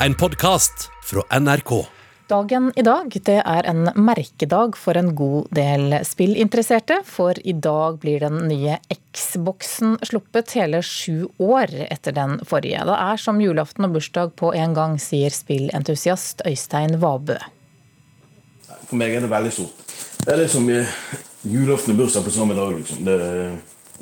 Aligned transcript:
en 0.00 0.14
podkast 0.14 0.90
fra 1.02 1.40
NRK. 1.40 1.86
Dagen 2.28 2.72
i 2.76 2.82
dag 2.82 3.12
det 3.24 3.38
er 3.38 3.66
en 3.70 3.86
merkedag 3.94 4.76
for 4.76 4.98
en 4.98 5.12
god 5.16 5.46
del 5.54 5.94
spillinteresserte, 6.04 6.98
for 7.06 7.38
i 7.38 7.54
dag 7.54 8.00
blir 8.02 8.20
den 8.26 8.40
nye 8.50 8.76
Xboxen 8.90 9.94
sluppet 10.04 10.52
hele 10.58 10.82
sju 10.84 11.28
år 11.38 11.72
etter 11.86 12.16
den 12.16 12.40
forrige. 12.44 12.82
Det 12.88 12.98
er 12.98 13.22
som 13.22 13.40
julaften 13.40 13.86
og 13.86 13.96
bursdag 13.96 14.34
på 14.36 14.52
en 14.58 14.74
gang, 14.76 14.98
sier 15.00 15.32
spillentusiast 15.32 16.42
Øystein 16.46 16.98
Vabø. 17.00 17.38
For 18.90 18.98
meg 18.98 19.14
er 19.16 19.24
det 19.24 19.30
veldig 19.32 19.54
stort. 19.54 19.94
Det 20.26 20.34
er 20.34 20.42
liksom 20.42 20.68
julaften 21.46 21.94
og 21.94 22.02
bursdag 22.02 22.26
på 22.26 22.34
samme 22.34 22.58
dag. 22.58 22.74
Liksom. 22.74 23.06
Det, 23.06 23.20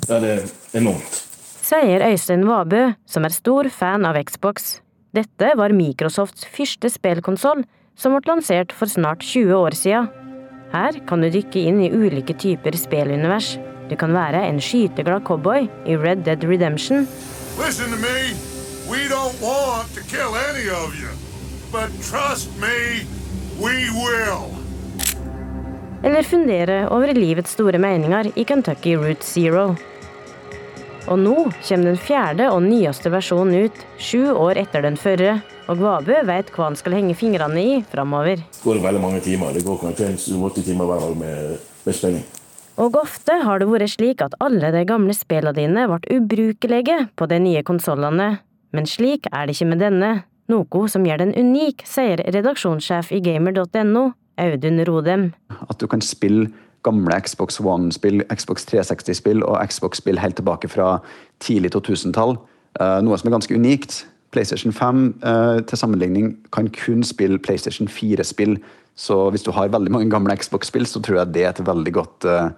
det 0.09 0.17
er 0.17 0.49
enormt. 0.81 1.21
Sier 1.65 2.09
Øystein 2.09 2.43
Vabø, 2.49 2.89
som 3.05 3.25
er 3.25 3.37
stor 3.37 3.69
fan 3.69 4.09
av 4.09 4.19
Xbox. 4.25 4.79
Dette 5.15 5.53
var 5.55 5.71
Microsofts 5.71 6.43
første 6.51 6.89
spillkonsoll, 6.91 7.61
som 7.95 8.15
ble 8.17 8.27
lansert 8.27 8.73
for 8.75 8.91
snart 8.91 9.23
20 9.23 9.53
år 9.55 9.75
siden. 9.77 10.09
Her 10.73 10.97
kan 11.07 11.23
du 11.23 11.29
dykke 11.31 11.61
inn 11.69 11.79
i 11.85 11.91
ulike 11.93 12.35
typer 12.35 12.75
spillunivers. 12.75 13.53
Du 13.87 13.95
kan 13.95 14.11
være 14.11 14.41
en 14.49 14.59
skyteglad 14.59 15.23
cowboy 15.23 15.69
i 15.87 15.95
Red 15.95 16.25
Dead 16.27 16.43
Redemption. 16.43 17.07
You. 17.55 17.95
Me. 22.59 23.05
Eller 26.03 26.23
fundere 26.27 26.89
over 26.91 27.13
livets 27.15 27.55
store 27.55 27.79
meninger 27.79 28.33
i 28.35 28.43
Kentucky 28.43 28.97
Route 28.99 29.23
Zero. 29.23 29.69
Og 31.05 31.19
nå 31.21 31.33
kommer 31.61 31.91
den 31.91 31.99
fjerde 32.01 32.47
og 32.49 32.63
nyeste 32.65 33.11
versjonen 33.13 33.67
ut, 33.67 33.81
sju 34.01 34.31
år 34.33 34.57
etter 34.63 34.81
den 34.81 34.95
førre. 34.97 35.35
Og 35.69 35.77
Vabø 35.77 36.17
vet 36.25 36.49
hva 36.55 36.71
han 36.71 36.77
skal 36.79 36.95
henge 36.97 37.13
fingrene 37.17 37.61
i 37.61 37.75
framover. 37.91 38.41
Det 38.41 38.63
går 38.63 38.81
veldig 38.81 39.03
mange 39.03 39.21
timer. 39.25 39.53
Det 39.53 39.61
går 39.65 39.77
kanskje 39.83 40.09
7-8 40.23 40.65
timer 40.65 40.89
hver 40.89 41.05
dag 41.05 41.13
med, 41.19 41.61
med 41.85 41.97
spenning. 41.97 42.25
Og 42.81 42.97
ofte 42.99 43.37
har 43.45 43.61
det 43.61 43.69
vært 43.69 43.93
slik 43.93 44.23
at 44.25 44.33
alle 44.43 44.73
de 44.73 44.81
gamle 44.89 45.13
spillene 45.15 45.55
dine 45.55 45.85
ble 45.93 46.17
ubrukelige 46.17 46.97
på 47.15 47.29
de 47.31 47.39
nye 47.43 47.61
konsollene. 47.67 48.29
Men 48.75 48.89
slik 48.89 49.29
er 49.31 49.45
det 49.45 49.55
ikke 49.55 49.69
med 49.75 49.85
denne, 49.85 50.11
noe 50.51 50.89
som 50.91 51.05
gjør 51.05 51.21
den 51.21 51.37
unik, 51.37 51.85
sier 51.87 52.25
redaksjonssjef 52.33 53.13
i 53.15 53.21
gamer.no, 53.23 54.09
Audun 54.41 54.81
Rodem. 54.89 55.29
At 55.69 55.77
du 55.79 55.87
kan 55.87 56.03
spille 56.03 56.49
gamle 56.85 57.17
Xbox 57.25 57.59
One-spill, 57.59 58.23
Xbox 58.29 58.67
360-spill 58.69 59.43
og 59.45 59.57
Xbox-spill 59.69 60.19
helt 60.21 60.37
tilbake 60.39 60.69
fra 60.71 60.99
tidlig 61.43 61.73
2000-tall. 61.75 62.37
Uh, 62.79 62.99
noe 63.05 63.17
som 63.17 63.29
er 63.29 63.37
ganske 63.37 63.57
unikt. 63.57 64.03
PlayStation 64.35 64.73
5 64.75 65.03
uh, 65.23 65.29
eh, 65.31 65.59
til 65.63 65.79
sammenligning 65.79 66.33
kan 66.51 66.67
kun 66.75 67.05
spille 67.07 67.39
PlayStation 67.39 67.87
4-spill. 67.87 68.57
Så 68.95 69.29
hvis 69.31 69.45
du 69.45 69.51
har 69.55 69.71
veldig 69.71 69.93
mange 69.93 70.09
gamle 70.11 70.35
Xbox-spill, 70.35 70.87
så 70.87 70.99
tror 71.03 71.21
jeg 71.21 71.33
det 71.35 71.45
er 71.45 71.53
et 71.53 71.63
veldig 71.67 71.93
godt 71.95 72.27
uh, 72.27 72.49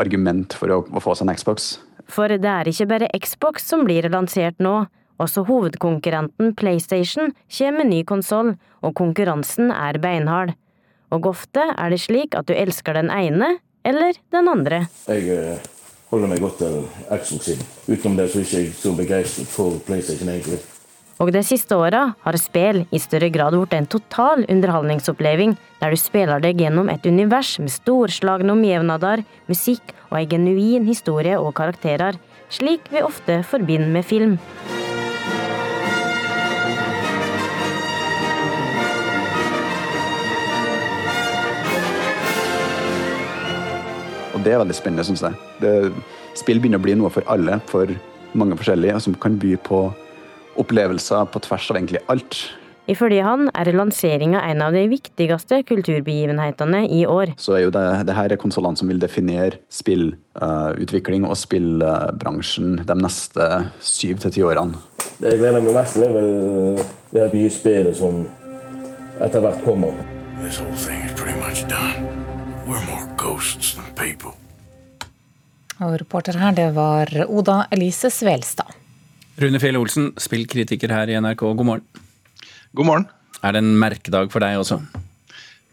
argument 0.00 0.56
for 0.56 0.72
å 0.72 1.04
få 1.04 1.16
seg 1.16 1.28
en 1.28 1.36
Xbox. 1.36 1.76
For 2.08 2.32
det 2.32 2.48
er 2.48 2.68
ikke 2.68 2.88
bare 2.88 3.12
Xbox 3.20 3.68
som 3.68 3.84
blir 3.88 4.08
lansert 4.12 4.60
nå. 4.62 4.86
Også 5.20 5.44
hovedkonkurrenten 5.46 6.54
PlayStation 6.58 7.34
kommer 7.52 7.84
med 7.84 7.92
ny 7.92 8.00
konsoll, 8.08 8.54
og 8.82 8.96
konkurransen 8.98 9.70
er 9.70 10.00
beinhard 10.02 10.56
og 11.12 11.28
ofte 11.30 11.68
er 11.76 11.92
det 11.92 12.00
slik 12.02 12.36
at 12.38 12.48
du 12.48 12.56
elsker 12.56 12.96
den 12.96 13.12
ene 13.12 13.58
eller 13.84 14.16
den 14.32 14.48
andre. 14.48 14.84
Jeg 15.08 15.28
eh, 15.28 15.70
holder 16.12 16.30
meg 16.30 16.42
godt 16.42 16.60
til 16.62 16.82
Xbox 17.08 17.48
sin. 17.50 17.64
Utenom 17.88 18.18
det 18.20 18.30
så 18.32 18.42
er 18.42 18.46
jeg 18.48 18.70
ikke 18.70 18.82
så 18.82 18.94
begeistret 18.96 19.50
for 19.50 19.80
PlayStation 19.86 20.30
egentlig. 20.32 20.60
Og 21.22 21.30
de 21.30 21.42
siste 21.46 21.76
åra 21.78 22.06
har 22.24 22.38
spill 22.40 22.82
i 22.90 22.98
større 22.98 23.28
grad 23.30 23.54
blitt 23.54 23.76
en 23.76 23.86
total 23.86 24.42
underholdningsoppleving, 24.50 25.54
der 25.78 25.94
du 25.94 26.00
spiller 26.00 26.42
deg 26.42 26.58
gjennom 26.58 26.90
et 26.90 27.06
univers 27.06 27.54
med 27.62 27.70
storslagne 27.70 28.50
omgivnader, 28.56 29.22
musikk 29.50 29.94
og 30.10 30.18
ei 30.18 30.26
genuin 30.30 30.88
historie 30.88 31.38
og 31.38 31.54
karakterer, 31.60 32.18
slik 32.50 32.90
vi 32.90 33.04
ofte 33.06 33.42
forbinder 33.46 33.92
med 33.92 34.08
film. 34.08 34.40
Det 44.44 44.54
er 44.54 44.62
veldig 44.62 44.76
spennende, 44.76 45.06
syns 45.06 45.24
jeg. 45.24 45.38
Det, 45.62 45.74
spill 46.38 46.62
begynner 46.62 46.80
å 46.80 46.86
bli 46.86 46.96
noe 46.98 47.12
for 47.12 47.26
alle, 47.32 47.58
for 47.70 47.90
mange 48.38 48.56
forskjellige, 48.58 49.00
som 49.04 49.16
kan 49.20 49.38
by 49.40 49.54
på 49.66 49.84
opplevelser 50.60 51.30
på 51.32 51.42
tvers 51.46 51.70
av 51.72 51.78
egentlig 51.78 52.02
alt. 52.12 52.40
Ifølge 52.90 53.22
han 53.22 53.46
er 53.54 53.70
lanseringa 53.76 54.40
en 54.50 54.62
av 54.64 54.74
de 54.74 54.82
viktigste 54.90 55.60
kulturbegivenhetene 55.68 56.82
i 56.90 57.04
år. 57.06 57.36
Så 57.38 57.54
er 57.54 57.66
jo 57.66 57.74
det, 57.74 57.84
det 58.08 58.16
her 58.16 58.34
er 58.34 58.40
konsollene 58.42 58.78
som 58.78 58.90
vil 58.90 58.98
definere 59.02 59.60
spillutvikling 59.70 61.22
uh, 61.22 61.30
og 61.30 61.38
spillbransjen 61.38 62.80
de 62.88 62.96
neste 62.98 63.48
syv 63.86 64.24
til 64.24 64.34
ti 64.34 64.42
årene. 64.42 64.82
Det 65.20 65.36
jeg 65.36 65.44
gleder 65.44 65.62
meg 65.62 65.78
mest 65.78 65.94
til, 65.94 66.08
er 66.08 66.16
vel 66.16 66.82
det 67.14 67.28
nye 67.36 67.54
spillet 67.54 68.02
som 68.02 68.24
etter 69.22 69.46
hvert 69.46 69.62
kommer. 69.62 69.94
This 70.42 70.58
whole 70.58 70.74
thing 70.74 71.06
is 71.06 71.14
pretty 71.14 71.38
much 71.38 71.62
done. 71.70 72.21
Og 75.82 75.96
reporter 76.00 76.38
her, 76.38 76.54
det 76.56 76.68
var 76.76 77.10
Oda 77.26 77.64
Elise 77.74 78.10
Svelstad. 78.12 78.70
Rune 79.42 79.60
Fjell 79.60 79.78
Olsen, 79.80 80.12
spillkritiker 80.20 80.92
her 80.92 81.10
i 81.10 81.16
NRK, 81.20 81.42
god 81.56 81.66
morgen. 81.66 81.86
God 82.76 82.88
morgen. 82.88 83.08
Er 83.42 83.56
det 83.56 83.62
en 83.64 83.72
merkedag 83.80 84.30
for 84.32 84.44
deg 84.44 84.60
også? 84.60 84.78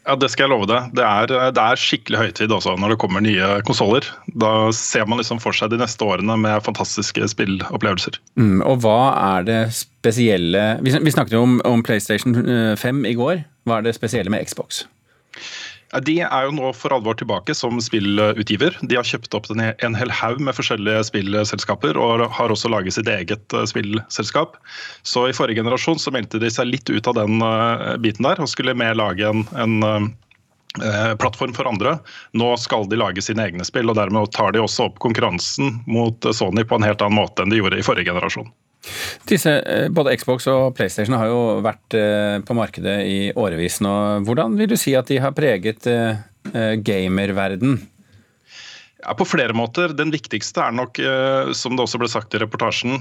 Ja, 0.08 0.16
Det 0.16 0.30
skal 0.34 0.48
jeg 0.48 0.54
love 0.56 0.66
deg. 0.70 0.90
Det 0.98 1.06
er, 1.06 1.52
det 1.54 1.62
er 1.62 1.80
skikkelig 1.80 2.20
høytid 2.24 2.54
også 2.56 2.74
når 2.82 2.96
det 2.96 3.00
kommer 3.04 3.22
nye 3.22 3.50
konsoller. 3.68 4.08
Da 4.42 4.72
ser 4.74 5.06
man 5.06 5.22
liksom 5.22 5.42
for 5.44 5.54
seg 5.54 5.70
de 5.74 5.80
neste 5.82 6.02
årene 6.06 6.38
med 6.42 6.64
fantastiske 6.66 7.28
spillopplevelser. 7.36 8.18
Mm, 8.40 8.64
og 8.66 8.82
hva 8.86 9.00
er 9.38 9.46
det 9.46 9.60
spesielle 9.78 10.64
Vi, 10.82 10.96
snakket 11.14 11.36
jo 11.38 11.44
om, 11.46 11.60
om 11.68 11.84
PlayStation 11.86 12.34
5 12.34 13.04
eh, 13.06 13.12
i 13.12 13.18
går. 13.20 13.44
Hva 13.70 13.80
er 13.80 13.90
det 13.90 13.98
spesielle 14.00 14.34
med 14.34 14.48
Xbox? 14.50 14.88
De 16.06 16.20
er 16.22 16.46
jo 16.46 16.54
nå 16.54 16.70
for 16.78 16.94
alvor 16.94 17.18
tilbake 17.18 17.56
som 17.58 17.80
spillutgiver. 17.82 18.76
De 18.86 18.98
har 19.00 19.08
kjøpt 19.08 19.34
opp 19.34 19.50
en 19.56 19.98
hel 19.98 20.14
haug 20.14 20.42
med 20.46 20.54
forskjellige 20.54 21.08
spillselskaper 21.10 21.98
og 21.98 22.28
har 22.36 22.54
også 22.54 22.70
laget 22.70 22.94
sitt 22.94 23.10
eget 23.10 23.58
eh, 23.58 23.66
spillselskap. 23.70 24.60
Så 25.02 25.26
i 25.30 25.34
forrige 25.34 25.64
generasjon 25.64 26.02
så 26.02 26.14
meldte 26.14 26.42
de 26.42 26.52
seg 26.54 26.70
litt 26.70 26.90
ut 26.94 27.10
av 27.10 27.18
den 27.18 27.42
eh, 27.42 27.98
biten 28.06 28.28
der 28.28 28.42
og 28.42 28.52
skulle 28.52 28.78
mer 28.78 28.94
lage 29.00 29.26
en, 29.26 29.42
en 29.58 29.82
eh, 30.78 31.14
plattform 31.18 31.58
for 31.58 31.70
andre. 31.72 31.98
Nå 32.38 32.54
skal 32.62 32.86
de 32.92 33.02
lage 33.02 33.26
sine 33.26 33.50
egne 33.50 33.66
spill, 33.66 33.90
og 33.90 33.98
dermed 33.98 34.30
tar 34.38 34.54
de 34.54 34.62
også 34.62 34.92
opp 34.92 35.02
konkurransen 35.02 35.80
mot 35.90 36.30
Sony 36.38 36.68
på 36.70 36.78
en 36.78 36.86
helt 36.86 37.02
annen 37.02 37.18
måte 37.18 37.42
enn 37.42 37.50
de 37.50 37.64
gjorde 37.64 37.82
i 37.82 37.86
forrige 37.86 38.14
generasjon. 38.14 38.52
Disse, 39.30 39.52
eh, 39.60 39.88
både 39.92 40.16
Xbox 40.18 40.48
og 40.50 40.74
PlayStation 40.78 41.18
har 41.20 41.30
jo 41.30 41.40
vært 41.66 41.96
eh, 41.98 42.40
på 42.46 42.56
markedet 42.58 42.98
i 43.06 43.20
årevis 43.38 43.80
nå. 43.84 43.94
Hvordan 44.28 44.58
vil 44.60 44.72
du 44.72 44.78
si 44.80 44.96
at 44.98 45.10
de 45.12 45.20
har 45.22 45.36
preget 45.38 45.88
eh, 45.90 46.22
gamerverden? 46.86 47.80
Ja, 49.00 49.14
på 49.16 49.28
flere 49.28 49.56
måter. 49.56 49.94
Den 49.96 50.12
viktigste 50.12 50.64
er 50.66 50.74
nok, 50.76 51.00
som 51.56 51.78
det 51.78 51.86
også 51.86 52.02
ble 52.02 52.10
sagt 52.12 52.34
i 52.36 52.40
reportasjen, 52.42 52.98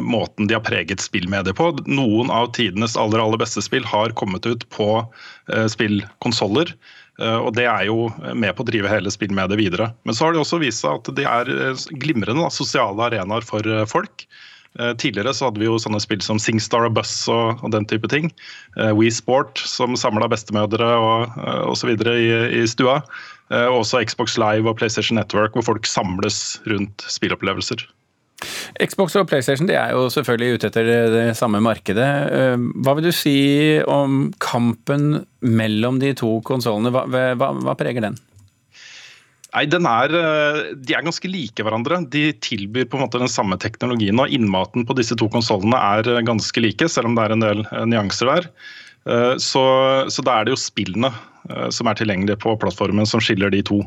måten 0.00 0.48
de 0.48 0.56
har 0.56 0.62
preget 0.64 1.04
spillmediet 1.04 1.58
på. 1.58 1.66
Noen 1.84 2.30
av 2.32 2.48
tidenes 2.56 2.94
aller 2.96 3.20
aller 3.20 3.42
beste 3.42 3.60
spill 3.60 3.84
har 3.84 4.14
kommet 4.16 4.48
ut 4.48 4.64
på 4.72 4.88
spillkonsoller. 5.68 6.72
Og 7.44 7.50
Det 7.60 7.68
er 7.68 7.84
jo 7.90 8.08
med 8.32 8.56
på 8.56 8.64
å 8.64 8.70
drive 8.70 8.88
hele 8.88 9.12
spillmediet 9.12 9.60
videre. 9.60 9.90
Men 10.08 10.16
så 10.16 10.24
har 10.24 10.32
det 10.32 10.40
også 10.46 10.62
vist 10.64 10.80
seg 10.80 10.96
at 10.96 11.12
de 11.20 11.28
er 11.28 11.52
glimrende 11.92 12.48
sosiale 12.48 13.10
arenaer 13.10 13.44
for 13.44 13.68
folk. 13.92 14.24
Eh, 14.80 14.94
tidligere 14.98 15.34
så 15.34 15.48
hadde 15.48 15.62
vi 15.62 15.68
jo 15.68 15.78
sånne 15.78 16.00
spill 16.02 16.22
som 16.24 16.40
Singstar 16.42 16.88
og 16.88 16.96
Buss 16.96 17.12
og, 17.30 17.62
og 17.62 17.70
den 17.74 17.86
type 17.90 18.10
ting. 18.10 18.30
Uh, 18.74 18.90
We 18.96 19.10
Sport 19.14 19.62
som 19.62 19.94
samla 19.98 20.26
bestemødre 20.30 20.88
og 20.98 21.36
uh, 21.38 21.62
osv. 21.70 21.94
I, 21.94 22.30
i 22.62 22.64
stua. 22.70 23.00
Og 23.54 23.82
også 23.82 24.00
Xbox 24.08 24.38
Live 24.40 24.66
og 24.66 24.78
PlayStation 24.80 25.18
Network 25.20 25.52
hvor 25.54 25.66
folk 25.66 25.86
samles 25.86 26.56
rundt 26.66 27.04
spillopplevelser. 27.12 27.82
Xbox 28.80 29.14
og 29.20 29.28
PlayStation 29.28 29.68
de 29.68 29.76
er 29.76 29.92
jo 29.92 30.08
selvfølgelig 30.10 30.56
ute 30.56 30.70
etter 30.72 30.88
det 31.12 31.26
samme 31.38 31.60
markedet. 31.62 32.08
Hva 32.82 32.96
vil 32.96 33.10
du 33.10 33.12
si 33.14 33.36
om 33.84 34.32
kampen 34.42 35.20
mellom 35.44 36.00
de 36.02 36.14
to 36.18 36.38
konsollene? 36.48 36.90
Hva, 36.96 37.04
hva, 37.36 37.52
hva 37.60 37.76
preger 37.78 38.08
den? 38.08 38.16
Nei, 39.54 39.68
er, 39.70 40.14
eh, 40.18 40.74
De 40.74 40.94
er 40.94 41.04
ganske 41.06 41.28
like 41.30 41.62
hverandre. 41.62 42.00
De 42.10 42.32
tilbyr 42.42 42.88
på 42.90 42.98
en 42.98 43.04
måte 43.06 43.20
den 43.22 43.30
samme 43.30 43.56
teknologien. 43.56 44.18
og 44.18 44.28
Innmaten 44.28 44.84
på 44.84 44.96
disse 44.98 45.14
to 45.14 45.28
konsollene 45.28 45.78
er 45.78 46.08
eh, 46.10 46.24
ganske 46.26 46.58
like, 46.60 46.88
selv 46.88 47.06
om 47.06 47.14
det 47.14 47.24
er 47.24 47.32
en 47.32 47.44
del 47.44 47.62
eh, 47.70 47.84
nyanser 47.86 48.26
der. 48.26 48.50
Så, 49.36 49.60
så 50.08 50.22
da 50.24 50.38
er 50.40 50.46
det 50.46 50.54
jo 50.54 50.56
spillene 50.56 51.10
som 51.68 51.90
er 51.90 51.98
tilgjengelige 51.98 52.38
på 52.40 52.54
plattformen 52.56 53.04
som 53.04 53.20
skiller 53.20 53.50
de 53.52 53.58
to. 53.60 53.82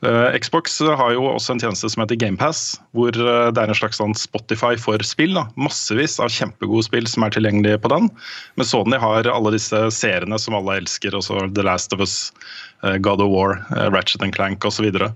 Uh, 0.00 0.32
Xbox 0.32 0.78
har 0.80 1.12
jo 1.12 1.26
også 1.28 1.52
en 1.52 1.60
tjeneste 1.60 1.90
som 1.92 2.00
heter 2.00 2.16
GamePass, 2.16 2.78
hvor 2.96 3.12
uh, 3.20 3.50
det 3.52 3.60
er 3.60 3.72
en 3.72 3.76
slags 3.76 4.00
sånn 4.00 4.14
Spotify 4.16 4.72
for 4.80 5.02
spill. 5.04 5.34
Da. 5.36 5.44
Massevis 5.60 6.16
av 6.22 6.32
kjempegode 6.32 6.86
spill 6.86 7.08
som 7.10 7.26
er 7.26 7.34
tilgjengelige 7.34 7.82
på 7.84 7.90
den. 7.92 8.08
Men 8.56 8.68
Sony 8.68 9.00
har 9.00 9.28
alle 9.28 9.52
disse 9.56 9.82
seriene 9.92 10.40
som 10.40 10.56
alle 10.56 10.78
elsker, 10.80 11.16
også 11.16 11.50
The 11.52 11.66
Last 11.68 11.92
of 11.96 12.00
Us, 12.04 12.30
uh, 12.84 12.96
God 12.96 13.20
of 13.20 13.32
War, 13.34 13.58
Ratchet 13.92 14.24
and 14.24 14.36
Clank 14.36 14.64
osv. 14.64 14.80
Så, 14.80 14.86
videre. 14.86 15.10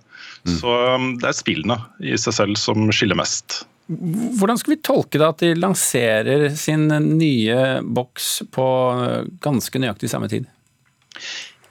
mm. 0.44 0.56
så 0.60 0.72
um, 0.92 1.14
det 1.22 1.30
er 1.30 1.38
spillene 1.38 1.78
i 2.04 2.18
seg 2.20 2.36
selv 2.36 2.60
som 2.60 2.90
skiller 2.92 3.16
mest. 3.16 3.62
Hvordan 3.88 4.60
skal 4.60 4.74
vi 4.74 4.82
tolke 4.84 5.20
det 5.20 5.26
at 5.26 5.40
de 5.40 5.54
lanserer 5.56 6.50
sin 6.56 6.86
nye 6.88 7.80
boks 7.84 8.42
på 8.52 8.66
ganske 9.44 9.80
nøyaktig 9.80 10.12
samme 10.12 10.28
tid? 10.32 10.44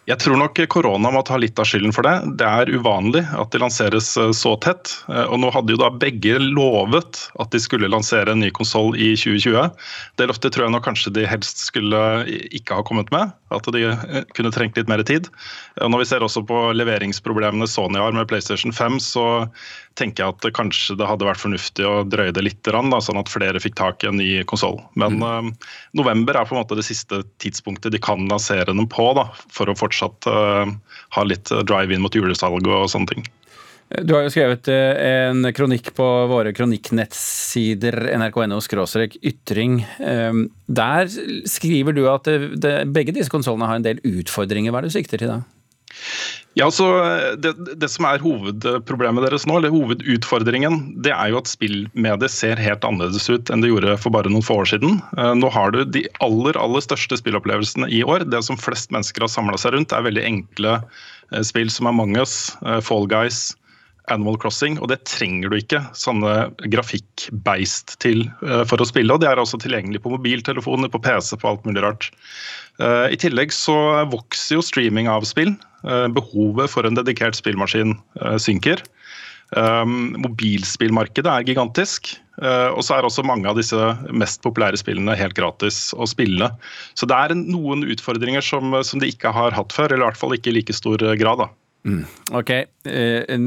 Jeg 0.04 0.20
tror 0.20 0.36
nok 0.36 0.60
korona 0.68 1.12
må 1.16 1.22
ta 1.24 1.38
litt 1.40 1.60
av 1.62 1.68
skylden 1.70 1.94
for 1.96 2.04
det. 2.04 2.36
Det 2.40 2.48
er 2.48 2.72
uvanlig 2.76 3.22
at 3.40 3.54
de 3.54 3.62
lanseres 3.64 4.10
eh, 4.20 4.34
så 4.36 4.58
tett. 4.60 4.92
Eh, 5.08 5.24
og 5.30 5.40
nå 5.40 5.52
hadde 5.56 5.72
jo 5.72 5.80
da 5.80 5.88
begge 5.96 6.42
lovet 6.44 7.22
at 7.40 7.54
de 7.56 7.62
skulle 7.64 7.92
lansere 7.92 8.34
en 8.34 8.44
ny 8.44 8.50
konsoll 8.56 8.98
i 9.00 9.14
2020. 9.16 9.72
Det 10.20 10.28
løftet 10.28 10.56
tror 10.56 10.68
jeg 10.68 10.76
nok 10.76 10.86
kanskje 10.90 11.14
de 11.16 11.24
helst 11.30 11.64
skulle 11.70 12.02
ikke 12.52 12.82
ha 12.82 12.84
kommet 12.84 13.14
med. 13.16 13.32
At 13.54 13.70
de 13.76 13.84
eh, 13.90 14.24
kunne 14.38 14.52
trengt 14.54 14.78
litt 14.80 14.90
mer 14.92 15.04
tid. 15.08 15.30
Og 15.82 15.92
når 15.94 16.04
vi 16.04 16.10
ser 16.12 16.26
også 16.26 16.44
på 16.48 16.60
leveringsproblemene 16.78 17.68
Sony 17.70 18.02
har 18.02 18.16
med 18.16 18.28
PlayStation 18.30 18.74
5, 18.76 19.00
så 19.04 19.26
tenker 20.00 20.24
jeg 20.24 20.34
at 20.34 20.48
kanskje 20.58 20.98
det 20.98 21.08
hadde 21.08 21.28
vært 21.28 21.42
fornuftig 21.42 21.86
å 21.86 22.02
drøye 22.10 22.34
det 22.34 22.46
litt, 22.46 22.62
da, 22.66 23.02
sånn 23.04 23.22
at 23.22 23.32
flere 23.32 23.62
fikk 23.62 23.78
tak 23.80 24.04
i 24.04 24.10
en 24.10 24.18
ny 24.18 24.30
konsoll. 24.50 24.80
Men 24.98 25.20
mm. 25.22 25.54
uh, 25.54 25.78
november 26.00 26.40
er 26.40 26.50
på 26.50 26.58
en 26.58 26.64
måte 26.64 26.78
det 26.80 26.88
siste 26.88 27.22
tidspunktet 27.44 27.94
de 27.94 28.02
kan 28.02 28.26
lansere 28.32 28.74
den 28.74 28.90
på, 28.90 29.12
da, 29.18 29.28
for 29.54 29.70
å 29.70 29.78
fortsatt 29.78 30.30
uh, 30.30 30.66
ha 31.18 31.28
litt 31.30 31.54
drive-in 31.70 32.02
mot 32.02 32.18
julesalg 32.18 32.66
og 32.66 32.90
sånne 32.90 33.14
ting. 33.14 33.30
Du 34.02 34.16
har 34.16 34.24
jo 34.26 34.32
skrevet 34.34 34.68
eh, 34.74 35.30
en 35.30 35.46
kronikk 35.54 35.92
på 35.94 36.06
våre 36.32 36.54
kronikknettsider 36.56 38.00
nrk.no 38.18 38.58
ytring. 39.22 39.84
Ehm, 40.02 40.48
der 40.66 41.12
skriver 41.50 41.94
du 41.94 42.08
at 42.10 42.26
det, 42.26 42.56
det, 42.64 42.74
begge 42.90 43.14
disse 43.14 43.30
konsollene 43.30 43.70
har 43.70 43.78
en 43.78 43.86
del 43.86 44.02
utfordringer. 44.02 44.74
Hva 44.74 44.82
er 44.82 44.88
det 44.88 44.94
du 44.94 44.98
sikter 44.98 45.22
til 45.22 45.36
da? 45.36 45.44
Ja, 46.58 46.72
så 46.72 46.86
det, 47.38 47.54
det, 47.82 47.88
som 47.90 48.06
er 48.06 48.22
hovedproblemet 48.22 49.26
deres 49.26 49.46
nå, 49.50 49.58
eller 49.58 49.74
hovedutfordringen, 49.74 50.80
det 51.06 51.14
er 51.14 51.32
jo 51.32 51.40
at 51.40 51.50
spillmediet 51.50 52.34
ser 52.34 52.62
helt 52.62 52.86
annerledes 52.86 53.26
ut 53.30 53.50
enn 53.50 53.64
det 53.64 53.72
gjorde 53.72 53.96
for 54.02 54.14
bare 54.14 54.30
noen 54.30 54.46
få 54.46 54.60
år 54.62 54.70
siden. 54.74 55.00
Eh, 55.18 55.34
nå 55.38 55.50
har 55.54 55.74
du 55.74 55.82
de 55.86 56.06
aller 56.26 56.58
aller 56.62 56.86
største 56.86 57.18
spillopplevelsene 57.22 57.90
i 57.90 58.04
år. 58.06 58.28
Det 58.30 58.44
som 58.46 58.60
flest 58.60 58.94
mennesker 58.94 59.26
har 59.26 59.34
samla 59.34 59.58
seg 59.62 59.74
rundt, 59.78 59.94
er 59.94 60.06
veldig 60.06 60.26
enkle 60.30 60.78
eh, 60.82 61.42
spill 61.46 61.74
som 61.74 61.90
Among 61.90 62.18
us, 62.22 62.54
eh, 62.62 62.82
Fall 62.86 63.10
Guys, 63.10 63.52
Animal 64.12 64.36
Crossing, 64.42 64.80
og 64.84 64.90
det 64.92 65.04
trenger 65.08 65.52
du 65.52 65.58
ikke 65.60 65.80
sånne 65.96 66.50
grafikkbeist 66.74 67.96
til 68.04 68.26
for 68.68 68.84
å 68.84 68.88
spille. 68.90 69.16
og 69.16 69.22
Det 69.24 69.30
er 69.30 69.40
også 69.40 69.62
tilgjengelig 69.64 70.02
på 70.04 70.12
mobiltelefoner, 70.12 70.92
på 70.92 71.00
PC, 71.04 71.38
på 71.40 71.54
alt 71.54 71.64
mulig 71.64 71.86
rart. 71.86 72.10
I 72.84 73.16
tillegg 73.22 73.54
så 73.56 73.76
vokser 74.12 74.58
jo 74.58 74.66
streaming 74.66 75.08
av 75.08 75.24
spill. 75.30 75.54
Eh, 75.84 76.08
behovet 76.16 76.72
for 76.72 76.88
en 76.88 76.96
dedikert 76.96 77.36
spillmaskin 77.36 77.98
eh, 78.22 78.38
synker. 78.42 78.84
Mobilspillmarkedet 79.54 81.30
er 81.30 81.44
gigantisk. 81.46 82.16
Og 82.42 82.80
så 82.82 82.96
er 82.96 83.06
også 83.06 83.22
mange 83.22 83.46
av 83.46 83.60
disse 83.60 83.78
mest 84.10 84.40
populære 84.42 84.80
spillene 84.82 85.14
helt 85.14 85.36
gratis 85.38 85.92
å 85.94 86.08
spille. 86.10 86.48
Så 86.98 87.06
det 87.06 87.14
er 87.14 87.36
noen 87.38 87.86
utfordringer 87.86 88.42
som, 88.42 88.74
som, 88.82 89.04
de 89.04 89.12
ikke 89.14 89.30
har 89.36 89.54
hatt 89.54 89.76
før, 89.76 89.94
eller 89.94 90.08
i 90.08 90.10
hvert 90.10 90.18
fall 90.24 90.34
ikke 90.34 90.50
i 90.50 90.56
like 90.56 90.74
stor 90.74 90.98
grad. 90.98 91.44
da. 91.44 91.48
Mm. 91.84 92.06
Ok. 92.32 92.50
Eh, 92.88 93.40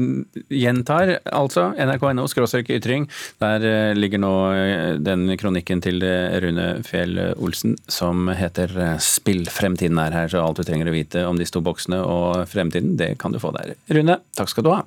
gjentar 0.53 1.15
altså 1.25 1.71
nrk.no 1.73 2.27
skråstrek 2.29 2.69
ytring. 2.75 3.07
Der 3.41 3.65
eh, 3.65 3.93
ligger 3.97 4.21
nå 4.21 4.33
eh, 4.53 4.91
den 5.01 5.25
kronikken 5.41 5.81
til 5.81 6.03
eh, 6.05 6.37
Rune 6.43 6.67
Fjell 6.85 7.17
Olsen 7.33 7.73
som 7.89 8.29
heter 8.29 8.73
eh, 8.77 8.99
'Spill 9.01 9.49
fremtiden 9.49 9.97
er 9.97 10.13
her', 10.13 10.29
så 10.29 10.45
alt 10.45 10.61
du 10.61 10.67
trenger 10.67 10.91
å 10.91 10.93
vite 10.93 11.25
om 11.25 11.39
de 11.39 11.49
to 11.49 11.63
boksene 11.65 12.03
og 12.03 12.45
fremtiden, 12.51 12.95
det 12.97 13.15
kan 13.17 13.33
du 13.33 13.41
få 13.41 13.53
der. 13.57 13.73
Rune, 13.89 14.21
takk 14.37 14.53
skal 14.53 14.67
du 14.67 14.73
ha. 14.75 14.83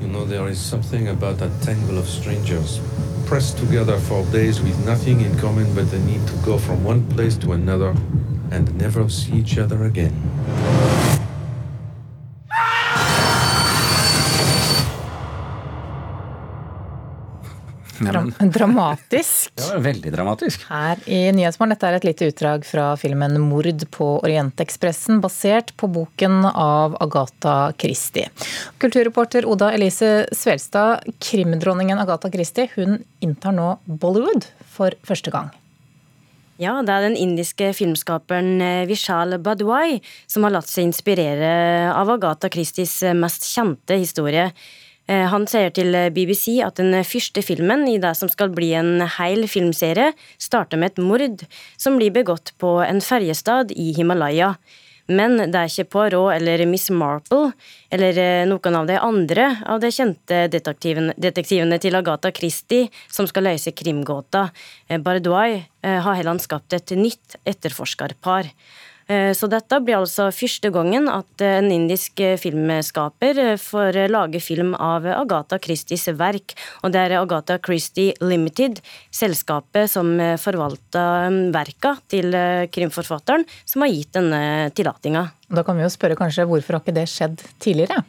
You 0.00 0.08
know, 0.08 0.24
there 0.24 0.48
is 0.48 0.58
something 0.58 1.08
about 1.08 1.38
that 1.38 1.52
tangle 1.62 1.98
of 1.98 2.08
strangers 2.08 2.80
pressed 3.26 3.58
together 3.58 3.98
for 3.98 4.24
days 4.32 4.60
with 4.60 4.76
nothing 4.84 5.20
in 5.20 5.38
common 5.38 5.72
but 5.74 5.90
the 5.90 5.98
need 6.00 6.26
to 6.26 6.34
go 6.44 6.58
from 6.58 6.84
one 6.84 7.02
place 7.14 7.36
to 7.36 7.52
another 7.52 7.94
and 8.50 8.74
never 8.76 9.08
see 9.08 9.32
each 9.32 9.58
other 9.58 9.84
again. 9.84 10.12
Dram 18.08 18.32
dramatisk. 18.56 19.52
ja, 19.60 19.78
veldig 19.78 20.12
dramatisk. 20.14 20.66
Her 20.68 21.00
i 21.06 21.20
Nyhetsmorgen. 21.36 21.74
Dette 21.76 21.88
er 21.88 21.98
et 21.98 22.06
lite 22.08 22.28
utdrag 22.32 22.66
fra 22.66 22.90
filmen 23.00 23.38
'Mord 23.40 23.86
på 23.94 24.08
Orientekspressen', 24.24 25.20
basert 25.22 25.72
på 25.76 25.88
boken 25.92 26.44
av 26.52 26.96
Agatha 27.00 27.72
Christie. 27.78 28.28
Kulturreporter 28.78 29.46
Oda 29.46 29.72
Elise 29.72 30.26
Svelstad, 30.32 31.06
krimdronningen 31.18 31.98
Agatha 31.98 32.30
Christie, 32.30 32.68
hun 32.74 33.02
inntar 33.20 33.52
nå 33.56 33.78
Bollywood 33.84 34.46
for 34.66 34.94
første 35.06 35.30
gang. 35.30 35.50
Ja, 36.60 36.76
det 36.84 36.92
er 36.92 37.06
den 37.08 37.16
indiske 37.18 37.72
filmskaperen 37.74 38.60
eh, 38.62 38.84
Vishal 38.86 39.38
Badwai 39.42 40.02
som 40.30 40.44
har 40.46 40.52
latt 40.54 40.68
seg 40.70 40.86
inspirere 40.86 41.90
av 41.90 42.12
Agatha 42.12 42.50
Christies 42.52 42.98
eh, 43.02 43.16
mest 43.16 43.48
kjente 43.48 43.96
historie. 43.98 44.50
Eh, 45.12 45.26
han 45.28 45.44
sier 45.50 45.72
til 45.74 45.96
BBC 46.14 46.60
at 46.64 46.78
den 46.80 46.94
første 47.04 47.42
filmen 47.44 47.84
i 47.90 47.98
det 48.00 48.14
som 48.18 48.30
skal 48.32 48.52
bli 48.54 48.70
en 48.78 49.02
heil 49.18 49.44
filmserie, 49.50 50.12
starter 50.40 50.80
med 50.80 50.92
et 50.92 51.02
mord 51.02 51.44
som 51.80 51.98
blir 51.98 52.14
begått 52.14 52.54
på 52.62 52.78
en 52.84 53.02
ferjestad 53.04 53.74
i 53.74 53.92
Himalaya. 53.96 54.54
Men 55.10 55.34
det 55.50 55.58
er 55.58 55.68
ikke 55.68 55.90
Poirot 55.90 56.36
eller 56.36 56.62
Miss 56.70 56.86
Marple 56.94 57.50
eller 57.92 58.20
eh, 58.22 58.44
noen 58.48 58.78
av 58.78 58.86
de 58.88 59.00
andre 59.02 59.48
av 59.66 59.82
de 59.82 59.90
kjente 59.92 60.46
detektivene 60.52 61.80
til 61.82 61.98
Agatha 61.98 62.30
Christie 62.32 62.88
som 63.10 63.28
skal 63.28 63.50
løse 63.50 63.74
krimgåta. 63.76 64.46
Bardoi 64.88 65.02
Bardouai 65.02 65.50
har 65.82 66.16
heller 66.16 66.38
skapt 66.40 66.72
et 66.78 66.94
nytt 66.94 67.36
etterforskerpar. 67.42 68.48
Eh, 69.12 69.32
så 69.36 69.48
dette 69.50 69.78
blir 69.84 69.98
altså 69.98 70.28
første 70.34 70.70
gangen 70.72 71.08
at 71.10 71.44
en 71.44 71.68
indisk 71.74 72.22
filmskaper 72.40 73.40
eh, 73.42 73.58
får 73.60 73.98
lage 74.12 74.40
film 74.42 74.72
av 74.78 75.06
Agatha 75.12 75.58
Christies 75.62 76.08
verk. 76.18 76.56
Og 76.82 76.94
det 76.94 77.02
er 77.02 77.18
Agatha 77.20 77.58
Christie 77.62 78.16
Limited, 78.24 78.80
selskapet 79.12 79.90
som 79.92 80.14
forvalter 80.40 81.28
mm, 81.32 81.44
verka 81.54 81.96
til 82.12 82.32
eh, 82.36 82.68
krimforfatteren, 82.72 83.46
som 83.68 83.84
har 83.84 83.92
gitt 83.92 84.16
denne 84.16 84.72
tillatinga. 84.76 85.28
Da 85.52 85.66
kan 85.66 85.78
vi 85.78 85.84
jo 85.84 85.92
spørre 85.92 86.18
kanskje 86.18 86.48
hvorfor 86.48 86.78
har 86.78 86.84
ikke 86.84 86.96
det 86.96 87.08
skjedd 87.12 87.42
tidligere? 87.62 88.02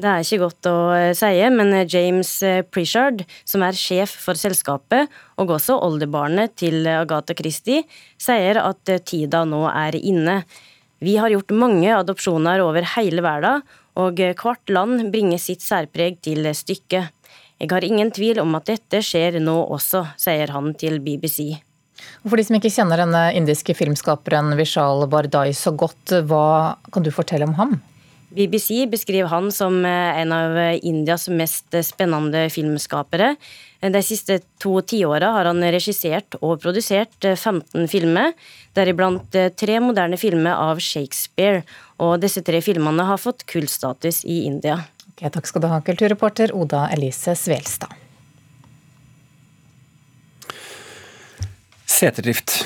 Det 0.00 0.08
er 0.08 0.24
ikke 0.24 0.46
godt 0.46 0.68
å 0.70 0.76
eh, 0.96 1.12
si, 1.16 1.28
men 1.52 1.74
eh, 1.76 1.86
James 1.88 2.30
Prishard, 2.72 3.24
som 3.44 3.64
er 3.66 3.76
sjef 3.76 4.14
for 4.22 4.38
selskapet, 4.38 5.10
og 5.36 5.52
også 5.58 5.76
oldebarnet 5.76 6.54
til 6.60 6.88
Agatha 6.88 7.36
Christie, 7.36 7.84
sier 8.20 8.62
at 8.62 8.94
tida 9.04 9.44
nå 9.48 9.66
er 9.68 9.98
inne. 10.00 10.40
Vi 11.04 11.18
har 11.20 11.32
gjort 11.32 11.52
mange 11.56 11.92
adopsjoner 11.96 12.64
over 12.64 12.86
hele 12.96 13.24
verden, 13.24 13.64
og 14.00 14.20
hvert 14.20 14.72
land 14.72 15.10
bringer 15.12 15.40
sitt 15.42 15.64
særpreg 15.64 16.20
til 16.24 16.46
stykket. 16.56 17.10
Jeg 17.60 17.68
har 17.68 17.84
ingen 17.84 18.08
tvil 18.14 18.40
om 18.40 18.54
at 18.56 18.70
dette 18.70 19.02
skjer 19.04 19.36
nå 19.42 19.58
også, 19.74 20.06
sier 20.20 20.52
han 20.54 20.72
til 20.80 20.96
BBC. 21.04 21.58
For 22.24 22.40
de 22.40 22.46
som 22.46 22.56
ikke 22.56 22.72
kjenner 22.72 23.02
denne 23.02 23.26
indiske 23.36 23.74
filmskaperen 23.76 24.54
Vishal 24.56 25.04
Bardai 25.12 25.50
så 25.56 25.74
godt, 25.76 26.14
hva 26.24 26.78
kan 26.92 27.04
du 27.04 27.12
fortelle 27.12 27.48
om 27.48 27.56
ham? 27.58 27.76
BBC 28.30 28.86
beskriver 28.90 29.28
han 29.28 29.50
som 29.52 29.84
eh, 29.84 30.20
en 30.22 30.32
av 30.32 30.58
Indias 30.86 31.28
mest 31.28 31.74
spennende 31.84 32.46
filmskapere. 32.50 33.34
De 33.80 34.02
siste 34.04 34.38
to 34.60 34.80
tiåra 34.84 35.32
har 35.34 35.48
han 35.48 35.64
regissert 35.72 36.36
og 36.40 36.60
produsert 36.62 37.16
15 37.24 37.64
eh, 37.80 37.88
filmer, 37.90 38.34
deriblant 38.76 39.34
eh, 39.34 39.48
tre 39.50 39.78
moderne 39.80 40.18
filmer 40.20 40.52
av 40.52 40.82
Shakespeare. 40.84 41.64
Og 41.98 42.18
disse 42.20 42.44
tre 42.46 42.60
filmene 42.64 43.08
har 43.08 43.20
fått 43.20 43.46
kultstatus 43.50 44.22
i 44.28 44.44
India. 44.50 44.82
Okay, 45.14 45.32
takk 45.32 45.48
skal 45.48 45.64
du 45.64 45.70
ha, 45.72 45.80
kulturreporter 45.84 46.54
Oda 46.56 46.86
Elise 46.94 47.34
Svelstad. 47.36 47.96
Seterdrift. 51.90 52.62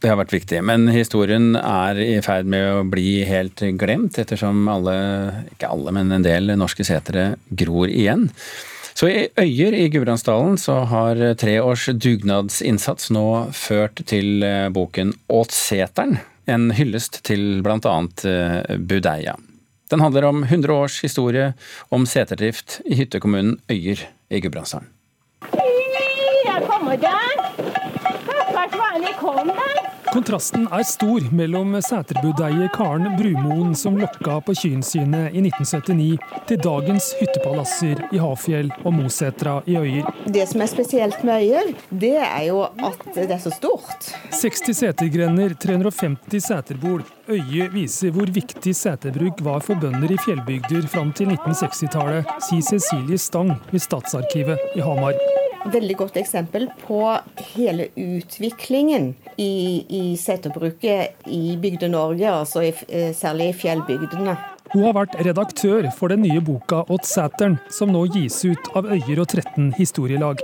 Det 0.00 0.08
har 0.08 0.16
vært 0.16 0.32
viktig, 0.32 0.62
men 0.64 0.88
historien 0.88 1.52
er 1.60 1.98
i 2.00 2.14
ferd 2.24 2.48
med 2.48 2.66
å 2.72 2.84
bli 2.88 3.20
helt 3.28 3.60
glemt, 3.76 4.16
ettersom 4.20 4.64
alle, 4.72 4.94
ikke 5.52 5.68
alle, 5.68 5.92
men 5.92 6.12
en 6.16 6.24
del 6.24 6.54
norske 6.56 6.86
setere 6.88 7.34
gror 7.52 7.92
igjen. 7.92 8.30
Så 8.96 9.10
i 9.12 9.28
Øyer 9.38 9.76
i 9.76 9.88
Gudbrandsdalen 9.92 10.56
så 10.60 10.78
har 10.88 11.20
tre 11.40 11.58
års 11.60 11.86
dugnadsinnsats 11.92 13.10
nå 13.12 13.26
ført 13.56 14.00
til 14.08 14.42
eh, 14.44 14.68
boken 14.72 15.12
Åtseteren, 15.32 16.18
en 16.48 16.70
hyllest 16.76 17.20
til 17.28 17.60
bl.a. 17.64 17.94
Eh, 18.24 18.76
Budeia. 18.80 19.36
Den 19.92 20.00
handler 20.00 20.30
om 20.30 20.42
100 20.44 20.72
års 20.72 21.00
historie 21.04 21.52
om 21.92 22.08
seterdrift 22.08 22.80
i 22.88 22.96
hyttekommunen 23.02 23.58
Øyer 23.68 24.06
i 24.30 24.40
Gudbrandsdalen. 24.40 24.88
Jeg 25.50 26.66
kommer 26.66 26.96
der! 26.96 27.46
Stakkars 28.50 29.00
det 29.04 29.16
kom 29.20 29.48
der! 29.48 29.89
Kontrasten 30.10 30.64
er 30.74 30.82
stor 30.82 31.22
mellom 31.30 31.76
seterbudeiet 31.86 32.72
Karen 32.74 33.12
Brumoen 33.14 33.76
som 33.78 33.94
lokka 33.98 34.40
på 34.42 34.54
Kynsynet 34.58 35.30
i 35.30 35.42
1979, 35.44 36.16
til 36.48 36.58
dagens 36.64 37.12
hyttepalasser 37.20 38.02
i 38.10 38.18
Hafjell 38.18 38.72
og 38.82 38.96
Mosetra 38.96 39.60
i 39.70 39.76
Øyer. 39.78 40.08
Det 40.26 40.48
som 40.50 40.64
er 40.64 40.70
spesielt 40.72 41.22
med 41.22 41.46
Øyer, 41.46 41.70
det 41.90 42.16
er 42.18 42.42
jo 42.48 42.64
at 42.66 43.06
det 43.14 43.28
er 43.30 43.42
så 43.44 43.54
stort. 43.54 44.10
60 44.34 44.74
setergrender, 44.82 45.54
350 45.54 46.42
seterbol. 46.48 47.04
Øye 47.30 47.68
viser 47.70 48.10
hvor 48.10 48.32
viktig 48.34 48.74
seterbruk 48.74 49.44
var 49.46 49.62
for 49.62 49.78
bønder 49.78 50.10
i 50.10 50.18
fjellbygder 50.24 50.90
fram 50.90 51.14
til 51.14 51.30
1960-tallet, 51.36 52.34
sier 52.48 52.66
Cecilie 52.66 53.18
Stang 53.18 53.54
ved 53.70 53.86
Statsarkivet 53.86 54.74
i 54.74 54.82
Hamar. 54.82 55.39
Veldig 55.68 55.96
godt 56.00 56.16
eksempel 56.16 56.68
på 56.86 57.02
hele 57.52 57.90
utviklingen 57.98 59.10
i, 59.36 59.84
i 59.88 60.16
seterbruket 60.16 61.28
i 61.28 61.56
Bygde-Norge, 61.60 62.30
altså 62.32 62.64
i, 62.64 62.72
eh, 62.88 63.12
særlig 63.16 63.50
i 63.50 63.58
fjellbygdene. 63.64 64.38
Hun 64.70 64.86
har 64.86 64.94
vært 64.94 65.18
redaktør 65.26 65.90
for 65.98 66.12
den 66.12 66.22
nye 66.22 66.40
boka 66.40 66.84
Åt 66.88 67.08
Sæteren, 67.08 67.58
som 67.74 67.90
nå 67.92 68.06
gis 68.14 68.38
ut 68.46 68.72
av 68.78 68.86
Øyer 68.86 69.20
og 69.20 69.26
13 69.28 69.72
historielag. 69.76 70.40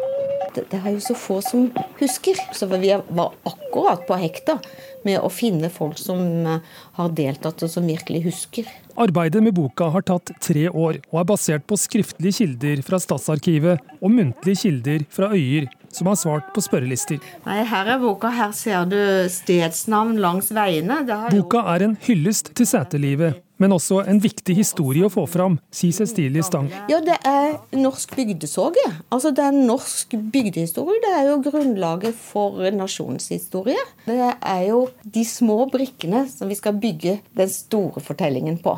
Det, 0.56 0.64
det 0.72 0.80
er 0.80 0.94
jo 0.94 1.02
så 1.04 1.14
få 1.18 1.38
som 1.44 1.68
husker, 2.00 2.38
så 2.56 2.68
vi 2.72 2.94
var 2.96 3.34
akkurat 3.44 4.06
på 4.08 4.16
hekta 4.20 4.56
med 5.04 5.20
å 5.20 5.30
finne 5.32 5.68
folk 5.72 5.98
som 6.00 6.20
eh, 6.48 6.76
har 6.96 7.14
deltatt 7.16 7.62
og 7.66 7.70
som 7.70 7.86
virkelig 7.86 8.24
husker. 8.26 8.68
Arbeidet 8.96 9.42
med 9.44 9.54
boka 9.56 9.90
har 9.92 10.06
tatt 10.08 10.32
tre 10.40 10.66
år, 10.70 11.02
og 11.12 11.20
er 11.20 11.28
basert 11.28 11.66
på 11.68 11.76
skriftlige 11.80 12.40
kilder 12.40 12.80
fra 12.86 13.00
Statsarkivet 13.02 13.96
og 14.00 14.12
muntlige 14.12 14.62
kilder 14.64 15.04
fra 15.12 15.28
Øyer, 15.36 15.68
som 15.92 16.08
har 16.10 16.16
svart 16.20 16.48
på 16.56 16.64
spørrelister. 16.64 17.20
Nei, 17.46 17.60
her 17.68 17.92
er 17.94 18.00
boka. 18.00 18.32
Her 18.32 18.52
ser 18.56 18.88
du 18.88 18.98
stedsnavn 19.32 20.16
langs 20.20 20.48
veiene. 20.56 21.02
Det 21.06 21.20
har 21.20 21.36
Boka 21.36 21.62
er 21.74 21.86
en 21.86 21.98
hyllest 22.08 22.54
til 22.56 22.68
seterlivet, 22.68 23.42
men 23.62 23.74
også 23.76 24.02
en 24.08 24.20
viktig 24.22 24.56
historie 24.58 25.06
å 25.06 25.12
få 25.12 25.26
fram, 25.30 25.58
sier 25.74 25.94
Cecilie 25.96 26.44
Stang. 26.46 26.68
Ja, 26.90 27.00
det 27.04 27.16
er 27.26 27.56
norsk 27.76 28.16
bygdesorg. 28.18 28.78
Altså 29.12 29.32
det 29.36 29.44
er 29.46 29.56
norsk 29.56 30.16
bygdehistorie. 30.32 31.00
Det 31.04 31.14
er 31.18 31.30
jo 31.30 31.38
grunnlaget 31.46 32.16
for 32.18 32.60
nasjonens 32.74 33.30
historie. 33.32 33.80
Det 34.06 34.18
er 34.34 34.66
jo 34.68 34.86
de 35.02 35.24
små 35.26 35.64
brikkene 35.72 36.26
som 36.30 36.52
vi 36.52 36.58
skal 36.58 36.76
bygge 36.80 37.18
den 37.36 37.52
store 37.52 38.04
fortellingen 38.04 38.60
på. 38.62 38.76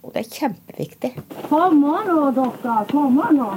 Og 0.00 0.14
det 0.14 0.24
er 0.24 0.30
kjempeviktig. 0.32 1.10
Kom 1.48 1.82
nå, 1.82 1.96
dere. 2.36 2.78
Kom 2.88 3.20
nå. 3.36 3.50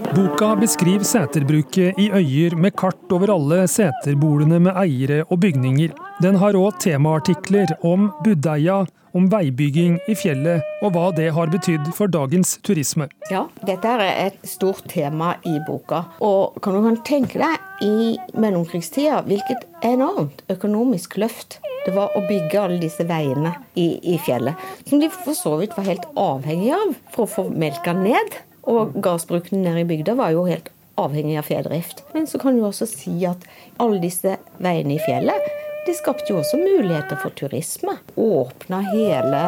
Boka 0.00 0.56
beskriver 0.56 1.04
seterbruket 1.04 1.98
i 1.98 2.10
Øyer 2.12 2.56
med 2.56 2.74
kart 2.76 3.12
over 3.12 3.30
alle 3.34 3.66
seterbolene 3.68 4.58
med 4.64 4.72
eiere 4.80 5.20
og 5.28 5.42
bygninger. 5.44 5.92
Den 6.24 6.38
har 6.40 6.56
òg 6.58 6.80
temaartikler 6.80 7.74
om 7.86 8.08
budeia, 8.24 8.80
om 9.14 9.28
veibygging 9.30 9.98
i 10.08 10.16
fjellet 10.18 10.64
og 10.82 10.94
hva 10.94 11.06
det 11.14 11.28
har 11.36 11.52
betydd 11.52 11.92
for 11.94 12.10
dagens 12.10 12.56
turisme. 12.66 13.10
Ja, 13.30 13.44
dette 13.66 13.92
er 13.92 14.04
et 14.26 14.38
stort 14.48 14.86
tema 14.90 15.34
i 15.46 15.58
boka. 15.66 16.04
Og 16.24 16.58
kan 16.64 16.78
du 16.80 17.02
tenke 17.06 17.42
deg, 17.42 17.58
i 17.80 18.16
mellomkrigstida, 18.36 19.22
hvilket 19.24 19.64
enormt 19.88 20.42
økonomisk 20.52 21.16
løft 21.20 21.60
det 21.86 21.94
var 21.96 22.12
å 22.12 22.20
bygge 22.28 22.60
alle 22.60 22.80
disse 22.82 23.06
veiene 23.08 23.54
i, 23.72 23.94
i 24.14 24.18
fjellet. 24.20 24.56
Som 24.84 25.00
de 25.00 25.08
for 25.12 25.36
så 25.36 25.54
vidt 25.60 25.76
var 25.78 25.88
helt 25.88 26.04
avhengige 26.18 26.76
av 26.76 26.94
for 27.14 27.24
å 27.24 27.32
få 27.38 27.46
melka 27.52 27.94
ned. 27.96 28.36
Og 28.68 28.92
gardsbruken 29.02 29.62
nede 29.64 29.84
i 29.84 29.88
bygda 29.88 30.14
var 30.18 30.34
jo 30.34 30.44
helt 30.48 30.68
avhengig 31.00 31.38
av 31.40 31.48
fedrift. 31.48 32.04
Men 32.12 32.28
så 32.28 32.40
kan 32.42 32.56
du 32.56 32.66
også 32.66 32.88
si 32.88 33.14
at 33.28 33.46
alle 33.80 34.00
disse 34.02 34.36
veiene 34.60 34.98
i 34.98 35.02
fjellet 35.06 35.50
de 35.86 35.94
skapte 35.96 36.28
jo 36.32 36.40
også 36.42 36.58
muligheter 36.60 37.16
for 37.22 37.32
turisme. 37.36 37.96
Åpna 38.20 38.82
hele, 38.90 39.42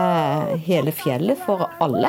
hele 0.65 0.95
fjellet 0.97 1.41
for 1.45 1.69
alle. 1.83 2.09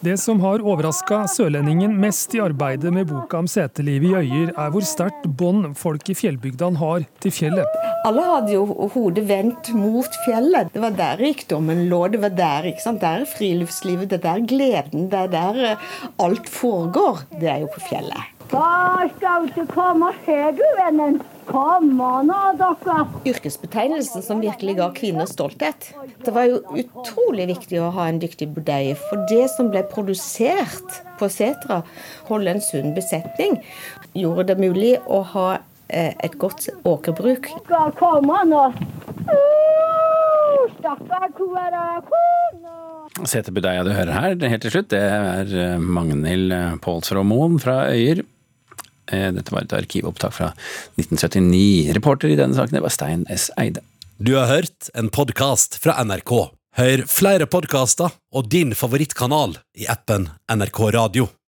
Det 0.00 0.14
som 0.16 0.38
har 0.40 0.62
overraska 0.64 1.26
sørlendingen 1.28 1.92
mest 2.00 2.32
i 2.32 2.38
arbeidet 2.40 2.88
med 2.94 3.10
boka 3.10 3.36
om 3.42 3.48
setelivet 3.50 4.08
i 4.08 4.14
Øyer, 4.16 4.52
er 4.56 4.70
hvor 4.72 4.84
sterkt 4.88 5.26
bånd 5.36 5.74
folk 5.76 6.08
i 6.08 6.16
fjellbygdene 6.16 6.80
har 6.80 7.04
til 7.20 7.34
fjellet. 7.36 7.76
Alle 8.08 8.24
hadde 8.24 8.54
jo 8.54 8.62
hodet 8.94 9.26
vendt 9.28 9.68
mot 9.76 10.16
fjellet. 10.24 10.70
Det 10.72 10.80
var 10.80 10.96
der 10.96 11.20
rikdommen 11.20 11.82
lå. 11.90 12.06
Det 12.14 12.22
var 12.22 12.32
der 12.38 12.70
ikke 12.70 12.84
sant? 12.86 13.04
Der 13.04 13.26
er 13.26 13.28
friluftslivet, 13.28 14.08
det 14.08 14.22
er 14.22 14.24
der 14.24 14.46
gleden, 14.48 15.10
det 15.12 15.20
er 15.20 15.34
der 15.34 15.60
eh, 15.74 15.90
alt 16.24 16.48
foregår. 16.48 17.26
Det 17.36 17.52
er 17.52 17.60
jo 17.66 17.68
på 17.74 17.84
fjellet. 17.90 18.32
Da 18.54 19.04
skal 19.18 19.52
du 19.52 19.60
komme 19.68 20.08
og 20.08 20.24
se, 20.24 20.40
du, 20.56 20.64
vennen. 20.80 21.20
Yrkesbetegnelsen 23.26 24.22
som 24.22 24.40
virkelig 24.42 24.76
ga 24.78 24.90
kvinner 24.94 25.26
stolthet. 25.26 25.90
Det 26.24 26.32
var 26.34 26.46
jo 26.46 26.60
utrolig 26.78 27.48
viktig 27.50 27.80
å 27.82 27.90
ha 27.96 28.06
en 28.10 28.20
dyktig 28.22 28.48
budeie, 28.54 28.94
for 29.08 29.26
det 29.30 29.48
som 29.54 29.70
ble 29.72 29.82
produsert 29.90 31.00
på 31.18 31.28
setra, 31.32 31.82
holde 32.30 32.54
en 32.54 32.62
sunn 32.64 32.94
besetning, 32.96 33.58
gjorde 34.14 34.50
det 34.52 34.58
mulig 34.62 34.94
å 35.10 35.22
ha 35.34 35.48
eh, 35.88 36.14
et 36.22 36.38
godt 36.40 36.70
åkerbruk. 36.86 37.50
Seterbudeia 43.20 43.82
du 43.84 43.90
hører 43.92 44.14
her, 44.14 44.36
helt 44.38 44.62
til 44.64 44.72
slutt, 44.78 44.92
det 44.94 45.02
er 45.02 45.50
eh, 45.50 45.80
Magnhild 45.82 46.54
Pålsrå 46.84 47.26
Moen 47.26 47.58
fra 47.62 47.82
Øyer. 47.90 48.22
Eh, 49.10 49.28
Dette 49.36 49.54
var 49.54 49.66
et 49.66 49.76
arkivopptak 49.76 50.34
fra 50.36 50.52
1979. 51.00 51.92
Reporter 51.96 52.32
i 52.32 52.38
denne 52.38 52.58
saken 52.58 52.82
var 52.82 52.94
Stein 52.94 53.26
S. 53.30 53.50
Eide. 53.60 53.82
Du 54.20 54.34
har 54.36 54.50
hørt 54.50 54.90
en 54.94 55.08
podkast 55.08 55.78
fra 55.80 55.96
NRK. 56.04 56.34
Hør 56.76 57.02
flere 57.10 57.48
podkaster 57.50 58.12
og 58.36 58.50
din 58.52 58.76
favorittkanal 58.78 59.56
i 59.80 59.88
appen 59.90 60.28
NRK 60.52 60.82
Radio. 60.94 61.30